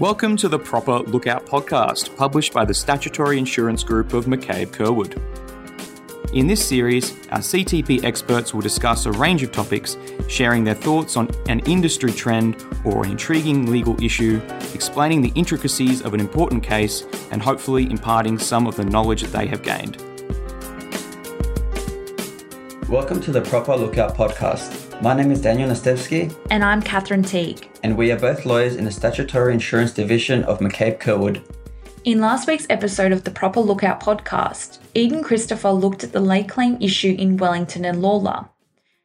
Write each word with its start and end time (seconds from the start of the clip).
Welcome 0.00 0.38
to 0.38 0.48
the 0.48 0.58
Proper 0.58 1.00
Lookout 1.00 1.44
podcast, 1.44 2.16
published 2.16 2.54
by 2.54 2.64
the 2.64 2.72
Statutory 2.72 3.36
Insurance 3.36 3.84
Group 3.84 4.14
of 4.14 4.24
McCabe 4.24 4.68
Curwood. 4.68 5.20
In 6.32 6.46
this 6.46 6.66
series, 6.66 7.12
our 7.28 7.40
CTP 7.40 8.02
experts 8.02 8.54
will 8.54 8.62
discuss 8.62 9.04
a 9.04 9.12
range 9.12 9.42
of 9.42 9.52
topics, 9.52 9.98
sharing 10.26 10.64
their 10.64 10.74
thoughts 10.74 11.18
on 11.18 11.28
an 11.50 11.60
industry 11.66 12.12
trend 12.12 12.64
or 12.82 13.04
an 13.04 13.10
intriguing 13.10 13.70
legal 13.70 14.02
issue, 14.02 14.40
explaining 14.72 15.20
the 15.20 15.32
intricacies 15.34 16.00
of 16.00 16.14
an 16.14 16.20
important 16.20 16.62
case, 16.62 17.02
and 17.30 17.42
hopefully 17.42 17.84
imparting 17.90 18.38
some 18.38 18.66
of 18.66 18.76
the 18.76 18.84
knowledge 18.86 19.20
that 19.20 19.32
they 19.32 19.46
have 19.46 19.62
gained. 19.62 19.98
Welcome 22.88 23.20
to 23.20 23.32
the 23.32 23.42
Proper 23.42 23.76
Lookout 23.76 24.16
podcast. 24.16 24.89
My 25.02 25.14
name 25.14 25.30
is 25.30 25.40
Daniel 25.40 25.70
Nastevsky. 25.70 26.30
And 26.50 26.62
I'm 26.62 26.82
Catherine 26.82 27.22
Teague. 27.22 27.70
And 27.82 27.96
we 27.96 28.12
are 28.12 28.18
both 28.18 28.44
lawyers 28.44 28.76
in 28.76 28.84
the 28.84 28.90
Statutory 28.90 29.54
Insurance 29.54 29.94
Division 29.94 30.44
of 30.44 30.58
McCabe 30.58 31.00
Curwood. 31.00 31.42
In 32.04 32.20
last 32.20 32.46
week's 32.46 32.66
episode 32.68 33.10
of 33.10 33.24
the 33.24 33.30
Proper 33.30 33.60
Lookout 33.60 33.98
podcast, 34.00 34.78
Eden 34.94 35.22
Christopher 35.22 35.70
looked 35.70 36.04
at 36.04 36.12
the 36.12 36.20
lay 36.20 36.44
claim 36.44 36.76
issue 36.82 37.16
in 37.18 37.38
Wellington 37.38 37.86
and 37.86 38.02
Lawler. 38.02 38.50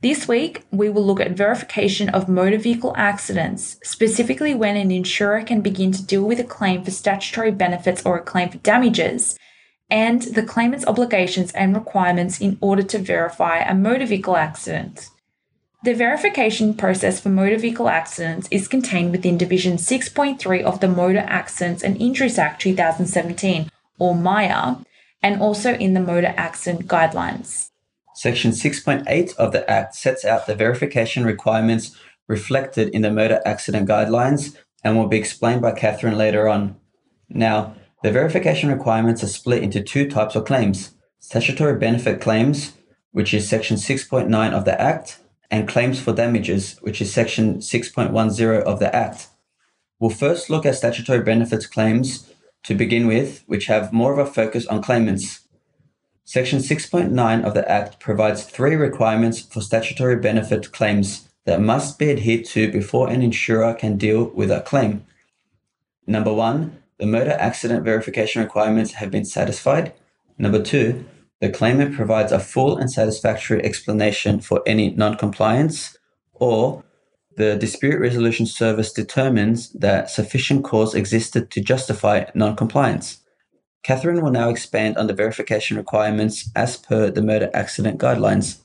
This 0.00 0.26
week, 0.26 0.64
we 0.72 0.90
will 0.90 1.06
look 1.06 1.20
at 1.20 1.36
verification 1.36 2.08
of 2.08 2.28
motor 2.28 2.58
vehicle 2.58 2.92
accidents, 2.96 3.78
specifically 3.84 4.54
when 4.54 4.76
an 4.76 4.90
insurer 4.90 5.42
can 5.42 5.60
begin 5.60 5.92
to 5.92 6.04
deal 6.04 6.24
with 6.24 6.40
a 6.40 6.44
claim 6.44 6.82
for 6.82 6.90
statutory 6.90 7.52
benefits 7.52 8.04
or 8.04 8.18
a 8.18 8.24
claim 8.24 8.48
for 8.48 8.58
damages, 8.58 9.38
and 9.88 10.22
the 10.22 10.42
claimant's 10.42 10.86
obligations 10.86 11.52
and 11.52 11.76
requirements 11.76 12.40
in 12.40 12.58
order 12.60 12.82
to 12.82 12.98
verify 12.98 13.58
a 13.58 13.72
motor 13.72 14.06
vehicle 14.06 14.36
accident. 14.36 15.10
The 15.86 15.94
verification 15.94 16.74
process 16.74 17.20
for 17.20 17.28
motor 17.28 17.58
vehicle 17.58 17.88
accidents 17.88 18.48
is 18.50 18.66
contained 18.66 19.12
within 19.12 19.38
Division 19.38 19.76
6.3 19.76 20.64
of 20.64 20.80
the 20.80 20.88
Motor 20.88 21.24
Accidents 21.28 21.80
and 21.80 21.96
Injuries 22.02 22.40
Act 22.40 22.60
2017, 22.60 23.70
or 24.00 24.16
MIA, 24.16 24.82
and 25.22 25.40
also 25.40 25.74
in 25.74 25.94
the 25.94 26.00
Motor 26.00 26.34
Accident 26.36 26.88
Guidelines. 26.88 27.70
Section 28.16 28.50
6.8 28.50 29.36
of 29.36 29.52
the 29.52 29.70
Act 29.70 29.94
sets 29.94 30.24
out 30.24 30.48
the 30.48 30.56
verification 30.56 31.24
requirements 31.24 31.96
reflected 32.26 32.88
in 32.88 33.02
the 33.02 33.12
Motor 33.12 33.40
Accident 33.46 33.88
Guidelines 33.88 34.56
and 34.82 34.96
will 34.96 35.06
be 35.06 35.18
explained 35.18 35.62
by 35.62 35.70
Catherine 35.70 36.18
later 36.18 36.48
on. 36.48 36.74
Now, 37.28 37.76
the 38.02 38.10
verification 38.10 38.70
requirements 38.70 39.22
are 39.22 39.28
split 39.28 39.62
into 39.62 39.80
two 39.80 40.10
types 40.10 40.34
of 40.34 40.46
claims 40.46 40.96
statutory 41.20 41.78
benefit 41.78 42.20
claims, 42.20 42.72
which 43.12 43.32
is 43.32 43.48
Section 43.48 43.76
6.9 43.76 44.52
of 44.52 44.64
the 44.64 44.80
Act, 44.80 45.20
and 45.50 45.68
claims 45.68 46.00
for 46.00 46.12
damages, 46.12 46.76
which 46.80 47.00
is 47.00 47.12
Section 47.12 47.58
6.10 47.58 48.62
of 48.62 48.78
the 48.78 48.94
Act. 48.94 49.28
We'll 49.98 50.10
first 50.10 50.50
look 50.50 50.66
at 50.66 50.74
statutory 50.74 51.22
benefits 51.22 51.66
claims 51.66 52.30
to 52.64 52.74
begin 52.74 53.06
with, 53.06 53.44
which 53.46 53.66
have 53.66 53.92
more 53.92 54.12
of 54.12 54.18
a 54.18 54.30
focus 54.30 54.66
on 54.66 54.82
claimants. 54.82 55.40
Section 56.24 56.58
6.9 56.58 57.44
of 57.44 57.54
the 57.54 57.70
Act 57.70 58.00
provides 58.00 58.44
three 58.44 58.74
requirements 58.74 59.40
for 59.40 59.60
statutory 59.60 60.16
benefit 60.16 60.72
claims 60.72 61.28
that 61.44 61.60
must 61.60 61.98
be 61.98 62.10
adhered 62.10 62.44
to 62.46 62.70
before 62.70 63.08
an 63.08 63.22
insurer 63.22 63.72
can 63.72 63.96
deal 63.96 64.24
with 64.24 64.50
a 64.50 64.60
claim. 64.62 65.06
Number 66.06 66.34
one, 66.34 66.82
the 66.98 67.06
motor 67.06 67.36
accident 67.38 67.84
verification 67.84 68.42
requirements 68.42 68.94
have 68.94 69.10
been 69.10 69.24
satisfied. 69.24 69.92
Number 70.38 70.62
two, 70.62 71.04
the 71.40 71.50
claimant 71.50 71.94
provides 71.94 72.32
a 72.32 72.40
full 72.40 72.76
and 72.76 72.90
satisfactory 72.90 73.64
explanation 73.64 74.40
for 74.40 74.62
any 74.66 74.90
non-compliance, 74.90 75.96
or 76.32 76.84
the 77.36 77.56
dispute 77.56 78.00
resolution 78.00 78.46
service 78.46 78.92
determines 78.92 79.70
that 79.72 80.10
sufficient 80.10 80.64
cause 80.64 80.94
existed 80.94 81.50
to 81.50 81.60
justify 81.60 82.24
non-compliance. 82.34 83.22
Catherine 83.82 84.22
will 84.22 84.32
now 84.32 84.48
expand 84.48 84.96
on 84.96 85.06
the 85.06 85.14
verification 85.14 85.76
requirements 85.76 86.50
as 86.56 86.76
per 86.76 87.10
the 87.10 87.22
motor 87.22 87.50
accident 87.54 88.00
guidelines. 88.00 88.60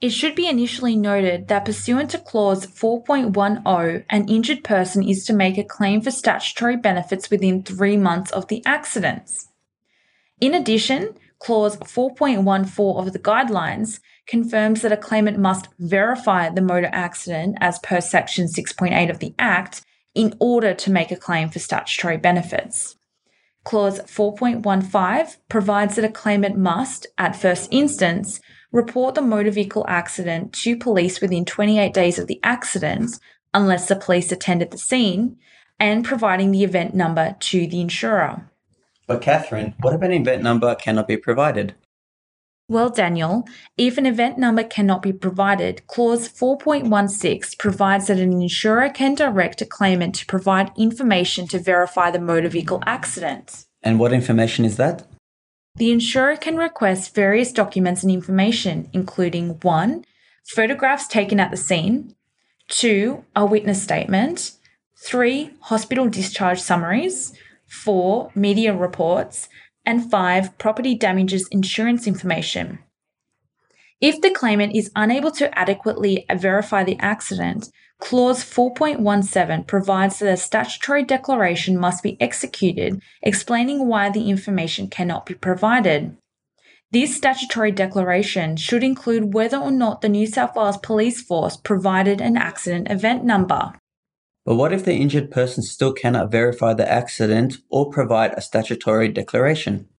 It 0.00 0.10
should 0.10 0.36
be 0.36 0.46
initially 0.46 0.94
noted 0.94 1.48
that 1.48 1.64
pursuant 1.64 2.10
to 2.10 2.18
clause 2.18 2.66
4.10, 2.66 4.04
an 4.08 4.28
injured 4.28 4.62
person 4.62 5.02
is 5.02 5.24
to 5.26 5.32
make 5.32 5.58
a 5.58 5.64
claim 5.64 6.02
for 6.02 6.12
statutory 6.12 6.76
benefits 6.76 7.30
within 7.30 7.64
three 7.64 7.96
months 7.96 8.30
of 8.30 8.46
the 8.46 8.62
accidents. 8.64 9.48
In 10.40 10.54
addition, 10.54 11.14
Clause 11.40 11.76
4.14 11.78 12.98
of 12.98 13.12
the 13.12 13.18
guidelines 13.18 14.00
confirms 14.26 14.82
that 14.82 14.92
a 14.92 14.96
claimant 14.96 15.38
must 15.38 15.68
verify 15.78 16.48
the 16.48 16.60
motor 16.60 16.90
accident 16.92 17.56
as 17.60 17.78
per 17.78 18.00
Section 18.00 18.46
6.8 18.46 19.10
of 19.10 19.20
the 19.20 19.34
Act 19.38 19.82
in 20.14 20.34
order 20.40 20.74
to 20.74 20.90
make 20.90 21.10
a 21.12 21.16
claim 21.16 21.48
for 21.48 21.58
statutory 21.58 22.16
benefits. 22.16 22.96
Clause 23.64 24.00
4.15 24.00 25.36
provides 25.48 25.96
that 25.96 26.04
a 26.04 26.10
claimant 26.10 26.56
must, 26.56 27.06
at 27.18 27.36
first 27.36 27.68
instance, 27.70 28.40
report 28.72 29.14
the 29.14 29.22
motor 29.22 29.50
vehicle 29.50 29.84
accident 29.88 30.52
to 30.52 30.76
police 30.76 31.20
within 31.20 31.44
28 31.44 31.92
days 31.92 32.18
of 32.18 32.26
the 32.26 32.40
accident, 32.42 33.18
unless 33.54 33.88
the 33.88 33.96
police 33.96 34.32
attended 34.32 34.70
the 34.70 34.78
scene, 34.78 35.36
and 35.78 36.04
providing 36.04 36.50
the 36.50 36.64
event 36.64 36.94
number 36.94 37.36
to 37.40 37.66
the 37.66 37.80
insurer. 37.80 38.50
But 39.08 39.22
Catherine, 39.22 39.74
what 39.80 39.94
if 39.94 40.02
an 40.02 40.12
event 40.12 40.42
number 40.42 40.74
cannot 40.74 41.08
be 41.08 41.16
provided? 41.16 41.74
Well, 42.68 42.90
Daniel, 42.90 43.48
if 43.78 43.96
an 43.96 44.04
event 44.04 44.36
number 44.36 44.62
cannot 44.62 45.00
be 45.00 45.14
provided, 45.14 45.86
Clause 45.86 46.28
4.16 46.28 47.58
provides 47.58 48.08
that 48.08 48.18
an 48.18 48.42
insurer 48.42 48.90
can 48.90 49.14
direct 49.14 49.62
a 49.62 49.66
claimant 49.66 50.14
to 50.16 50.26
provide 50.26 50.70
information 50.76 51.48
to 51.48 51.58
verify 51.58 52.10
the 52.10 52.20
motor 52.20 52.50
vehicle 52.50 52.82
accident. 52.84 53.64
And 53.82 53.98
what 53.98 54.12
information 54.12 54.66
is 54.66 54.76
that? 54.76 55.06
The 55.76 55.90
insurer 55.90 56.36
can 56.36 56.58
request 56.58 57.14
various 57.14 57.52
documents 57.52 58.02
and 58.02 58.12
information, 58.12 58.90
including 58.92 59.58
1. 59.62 60.04
Photographs 60.44 61.08
taken 61.08 61.40
at 61.40 61.50
the 61.50 61.56
scene, 61.56 62.14
2. 62.68 63.24
A 63.34 63.46
witness 63.46 63.82
statement, 63.82 64.52
3. 64.98 65.52
Hospital 65.60 66.10
discharge 66.10 66.60
summaries, 66.60 67.32
four, 67.68 68.30
media 68.34 68.74
reports, 68.74 69.48
and 69.84 70.10
five, 70.10 70.56
property 70.58 70.94
damages 70.94 71.48
insurance 71.50 72.06
information. 72.06 72.78
If 74.00 74.20
the 74.20 74.30
claimant 74.30 74.74
is 74.74 74.92
unable 74.94 75.30
to 75.32 75.56
adequately 75.58 76.24
verify 76.32 76.84
the 76.84 76.98
accident, 77.00 77.70
Clause 78.00 78.44
4.17 78.44 79.66
provides 79.66 80.20
that 80.20 80.32
a 80.32 80.36
statutory 80.36 81.02
declaration 81.02 81.76
must 81.76 82.02
be 82.02 82.20
executed 82.20 83.02
explaining 83.22 83.88
why 83.88 84.08
the 84.08 84.30
information 84.30 84.88
cannot 84.88 85.26
be 85.26 85.34
provided. 85.34 86.16
This 86.92 87.16
statutory 87.16 87.72
declaration 87.72 88.56
should 88.56 88.84
include 88.84 89.34
whether 89.34 89.58
or 89.58 89.72
not 89.72 90.00
the 90.00 90.08
New 90.08 90.26
South 90.26 90.54
Wales 90.54 90.78
Police 90.78 91.20
Force 91.20 91.56
provided 91.56 92.20
an 92.20 92.36
accident 92.36 92.88
event 92.90 93.24
number. 93.24 93.72
But 94.48 94.54
what 94.54 94.72
if 94.72 94.86
the 94.86 94.94
injured 94.94 95.30
person 95.30 95.62
still 95.62 95.92
cannot 95.92 96.30
verify 96.30 96.72
the 96.72 96.90
accident 96.90 97.58
or 97.68 97.90
provide 97.90 98.32
a 98.32 98.40
statutory 98.40 99.08
declaration? 99.08 99.90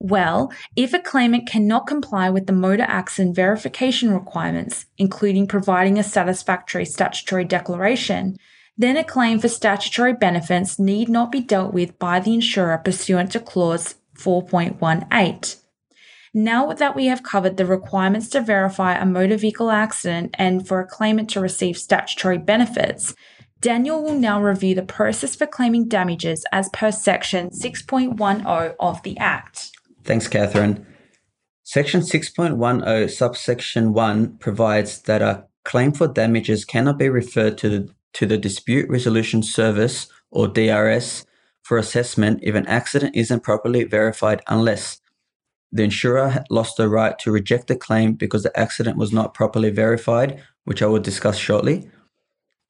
Well, 0.00 0.52
if 0.74 0.92
a 0.92 0.98
claimant 0.98 1.46
cannot 1.46 1.86
comply 1.86 2.28
with 2.28 2.48
the 2.48 2.52
motor 2.52 2.82
accident 2.88 3.36
verification 3.36 4.12
requirements, 4.12 4.86
including 4.98 5.46
providing 5.46 5.96
a 5.96 6.02
satisfactory 6.02 6.84
statutory 6.84 7.44
declaration, 7.44 8.36
then 8.76 8.96
a 8.96 9.04
claim 9.04 9.38
for 9.38 9.46
statutory 9.46 10.12
benefits 10.12 10.76
need 10.76 11.08
not 11.08 11.30
be 11.30 11.40
dealt 11.40 11.72
with 11.72 11.96
by 12.00 12.18
the 12.18 12.34
insurer 12.34 12.78
pursuant 12.78 13.30
to 13.30 13.38
clause 13.38 13.94
4.18. 14.18 15.60
Now 16.36 16.72
that 16.72 16.96
we 16.96 17.06
have 17.06 17.22
covered 17.22 17.58
the 17.58 17.64
requirements 17.64 18.28
to 18.30 18.40
verify 18.40 18.96
a 18.96 19.06
motor 19.06 19.36
vehicle 19.36 19.70
accident 19.70 20.34
and 20.36 20.66
for 20.66 20.80
a 20.80 20.86
claimant 20.86 21.30
to 21.30 21.40
receive 21.40 21.78
statutory 21.78 22.38
benefits, 22.38 23.14
Daniel 23.64 24.02
will 24.02 24.18
now 24.18 24.42
review 24.42 24.74
the 24.74 24.82
process 24.82 25.34
for 25.34 25.46
claiming 25.46 25.88
damages 25.88 26.44
as 26.52 26.68
per 26.74 26.90
Section 26.92 27.48
6.10 27.48 28.74
of 28.78 29.02
the 29.04 29.16
Act. 29.16 29.70
Thanks, 30.02 30.28
Catherine. 30.28 30.86
Section 31.62 32.02
6.10, 32.02 33.10
subsection 33.10 33.94
1 33.94 34.36
provides 34.36 35.00
that 35.04 35.22
a 35.22 35.46
claim 35.64 35.92
for 35.92 36.06
damages 36.06 36.66
cannot 36.66 36.98
be 36.98 37.08
referred 37.08 37.56
to 37.56 37.70
the, 37.70 37.88
to 38.12 38.26
the 38.26 38.36
Dispute 38.36 38.86
Resolution 38.90 39.42
Service 39.42 40.08
or 40.30 40.46
DRS 40.46 41.24
for 41.62 41.78
assessment 41.78 42.40
if 42.42 42.54
an 42.54 42.66
accident 42.66 43.16
isn't 43.16 43.42
properly 43.42 43.84
verified 43.84 44.42
unless 44.46 45.00
the 45.72 45.84
insurer 45.84 46.44
lost 46.50 46.76
the 46.76 46.90
right 46.90 47.18
to 47.20 47.30
reject 47.30 47.68
the 47.68 47.76
claim 47.76 48.12
because 48.12 48.42
the 48.42 48.60
accident 48.60 48.98
was 48.98 49.10
not 49.10 49.32
properly 49.32 49.70
verified, 49.70 50.42
which 50.64 50.82
I 50.82 50.86
will 50.86 51.00
discuss 51.00 51.38
shortly. 51.38 51.88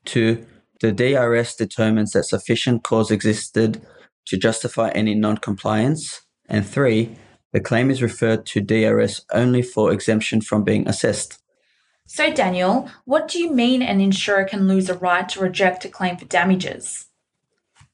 Two, 0.04 0.46
the 0.80 0.92
DRS 0.92 1.54
determines 1.54 2.12
that 2.12 2.24
sufficient 2.24 2.82
cause 2.82 3.10
existed 3.10 3.80
to 4.26 4.36
justify 4.36 4.90
any 4.90 5.14
non-compliance. 5.14 6.22
And 6.48 6.66
three, 6.66 7.16
the 7.52 7.60
claim 7.60 7.90
is 7.90 8.02
referred 8.02 8.46
to 8.46 8.60
DRS 8.60 9.22
only 9.32 9.62
for 9.62 9.92
exemption 9.92 10.40
from 10.40 10.64
being 10.64 10.88
assessed. 10.88 11.38
So, 12.06 12.32
Daniel, 12.32 12.90
what 13.04 13.28
do 13.28 13.38
you 13.38 13.52
mean 13.52 13.80
an 13.80 14.00
insurer 14.00 14.44
can 14.44 14.68
lose 14.68 14.90
a 14.90 14.98
right 14.98 15.28
to 15.30 15.40
reject 15.40 15.84
a 15.84 15.88
claim 15.88 16.16
for 16.16 16.26
damages? 16.26 17.06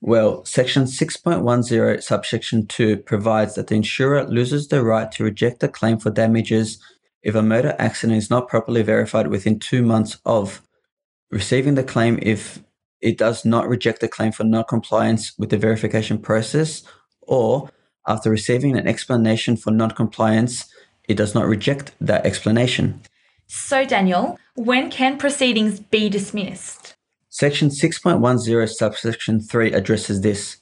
Well, 0.01 0.45
Section 0.47 0.85
6.10, 0.85 2.03
subsection 2.03 2.67
2 2.67 2.97
provides 2.99 3.55
that 3.55 3.67
the 3.67 3.75
insurer 3.75 4.25
loses 4.25 4.69
the 4.69 4.83
right 4.83 5.13
to 5.13 5.25
reject 5.25 5.63
a 5.63 5.69
claim 5.69 5.99
for 5.99 6.11
damages 6.11 6.83
if 7.23 7.35
a 7.35 7.43
motor 7.43 7.77
accident 7.79 8.17
is 8.17 8.31
not 8.31 8.49
properly 8.49 8.83
verified 8.83 9.29
within 9.29 9.59
two 9.59 9.83
months 9.83 10.19
of 10.25 10.63
receiving 11.31 11.75
the 11.75 11.85
claim 11.85 12.19
if 12.23 12.61
it 13.01 13.19
does 13.19 13.45
not 13.45 13.69
reject 13.69 14.01
the 14.01 14.09
claim 14.09 14.33
for 14.33 14.45
non 14.45 14.65
compliance 14.65 15.33
with 15.39 15.51
the 15.51 15.59
verification 15.59 16.19
process, 16.19 16.83
or 17.23 17.71
after 18.07 18.31
receiving 18.31 18.77
an 18.77 18.87
explanation 18.87 19.57
for 19.57 19.71
non 19.71 19.91
compliance, 19.91 20.67
it 21.09 21.17
does 21.17 21.35
not 21.35 21.47
reject 21.47 21.93
that 22.01 22.27
explanation. 22.27 23.01
So, 23.47 23.85
Daniel, 23.85 24.39
when 24.55 24.91
can 24.91 25.19
proceedings 25.19 25.81
be 25.81 26.09
dismissed? 26.09 26.95
Section 27.29 27.69
6.10, 27.69 28.69
subsection 28.69 29.41
3 29.41 29.73
addresses 29.73 30.21
this. 30.21 30.59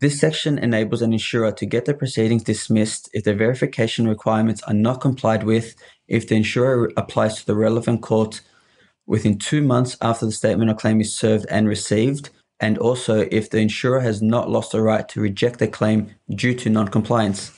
This 0.00 0.18
section 0.18 0.58
enables 0.58 1.00
an 1.00 1.12
insurer 1.12 1.52
to 1.52 1.64
get 1.64 1.84
the 1.84 1.94
proceedings 1.94 2.42
dismissed 2.42 3.08
if 3.12 3.24
the 3.24 3.34
verification 3.34 4.08
requirements 4.08 4.62
are 4.64 4.74
not 4.74 5.00
complied 5.00 5.44
with, 5.44 5.76
if 6.08 6.26
the 6.26 6.34
insurer 6.34 6.90
applies 6.96 7.36
to 7.36 7.46
the 7.46 7.54
relevant 7.54 8.02
court 8.02 8.40
within 9.06 9.38
two 9.38 9.62
months 9.62 9.96
after 10.00 10.26
the 10.26 10.32
statement 10.32 10.70
of 10.70 10.76
claim 10.76 11.00
is 11.00 11.14
served 11.14 11.46
and 11.50 11.68
received, 11.68 12.30
and 12.60 12.78
also 12.78 13.28
if 13.30 13.50
the 13.50 13.58
insurer 13.58 14.00
has 14.00 14.22
not 14.22 14.48
lost 14.48 14.72
the 14.72 14.80
right 14.80 15.08
to 15.08 15.20
reject 15.20 15.58
the 15.58 15.68
claim 15.68 16.14
due 16.30 16.54
to 16.54 16.70
non-compliance. 16.70 17.50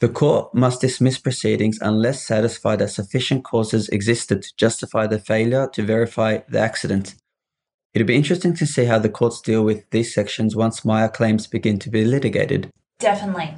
The 0.00 0.08
court 0.08 0.54
must 0.54 0.80
dismiss 0.80 1.18
proceedings 1.18 1.78
unless 1.80 2.24
satisfied 2.24 2.78
that 2.78 2.90
sufficient 2.90 3.44
causes 3.44 3.88
existed 3.88 4.42
to 4.42 4.52
justify 4.56 5.08
the 5.08 5.18
failure 5.18 5.68
to 5.72 5.82
verify 5.82 6.38
the 6.48 6.60
accident. 6.60 7.16
It'll 7.94 8.06
be 8.06 8.14
interesting 8.14 8.54
to 8.54 8.66
see 8.66 8.84
how 8.84 9.00
the 9.00 9.08
courts 9.08 9.40
deal 9.40 9.64
with 9.64 9.90
these 9.90 10.14
sections 10.14 10.54
once 10.54 10.82
MAIA 10.82 11.12
claims 11.12 11.48
begin 11.48 11.80
to 11.80 11.90
be 11.90 12.04
litigated. 12.04 12.70
Definitely. 13.00 13.54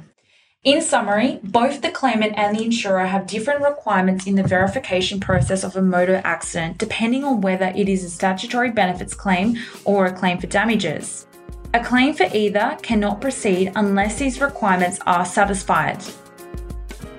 In 0.63 0.79
summary, 0.83 1.39
both 1.41 1.81
the 1.81 1.89
claimant 1.89 2.37
and 2.37 2.55
the 2.55 2.63
insurer 2.63 3.07
have 3.07 3.25
different 3.25 3.63
requirements 3.63 4.27
in 4.27 4.35
the 4.35 4.43
verification 4.43 5.19
process 5.19 5.63
of 5.63 5.75
a 5.75 5.81
motor 5.81 6.21
accident 6.23 6.77
depending 6.77 7.23
on 7.23 7.41
whether 7.41 7.73
it 7.75 7.89
is 7.89 8.03
a 8.03 8.11
statutory 8.11 8.69
benefits 8.69 9.15
claim 9.15 9.57
or 9.85 10.05
a 10.05 10.13
claim 10.13 10.37
for 10.37 10.45
damages. 10.45 11.25
A 11.73 11.83
claim 11.83 12.13
for 12.13 12.27
either 12.31 12.77
cannot 12.83 13.19
proceed 13.21 13.71
unless 13.75 14.19
these 14.19 14.39
requirements 14.39 14.99
are 15.07 15.25
satisfied. 15.25 16.03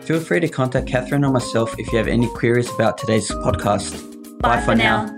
Feel 0.03 0.21
free 0.21 0.39
to 0.39 0.47
contact 0.47 0.87
Catherine 0.87 1.25
or 1.25 1.33
myself 1.33 1.77
if 1.81 1.91
you 1.91 1.99
have 1.99 2.07
any 2.07 2.29
queries 2.29 2.71
about 2.71 2.97
today's 2.97 3.29
podcast. 3.29 4.39
Bye, 4.39 4.55
Bye 4.55 4.63
for, 4.65 4.77
now. 4.77 5.07
now. 5.07 5.17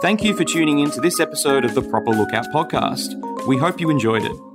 Thank 0.00 0.24
you 0.24 0.34
for 0.34 0.44
tuning 0.44 0.78
in 0.78 0.90
to 0.92 1.02
this 1.02 1.20
episode 1.20 1.66
of 1.66 1.74
the 1.74 1.82
Proper 1.82 2.12
Lookout 2.12 2.46
podcast. 2.46 3.46
We 3.46 3.58
hope 3.58 3.78
you 3.78 3.90
enjoyed 3.90 4.24
it. 4.24 4.47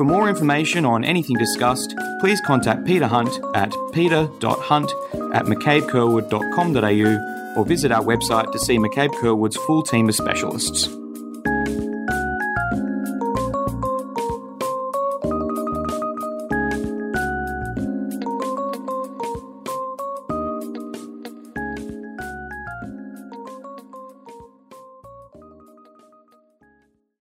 For 0.00 0.04
more 0.04 0.28
information 0.30 0.86
on 0.86 1.04
anything 1.04 1.36
discussed, 1.36 1.94
please 2.20 2.40
contact 2.46 2.86
Peter 2.86 3.06
Hunt 3.06 3.38
at 3.54 3.70
peter.hunt 3.92 4.90
at 5.34 5.44
mccabecurwood.com.au 5.44 7.60
or 7.60 7.66
visit 7.66 7.92
our 7.92 8.02
website 8.02 8.50
to 8.50 8.58
see 8.60 8.78
McCabe 8.78 9.12
Curwood's 9.16 9.58
full 9.58 9.82
team 9.82 10.08
of 10.08 10.14
specialists. 10.14 10.88